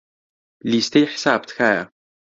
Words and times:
لیستەی 0.71 1.05
حساب، 1.13 1.41
تکایە. 1.49 1.83